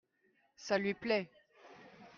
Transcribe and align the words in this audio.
ça 0.55 0.79
lui 0.79 0.95
plait. 0.95 1.29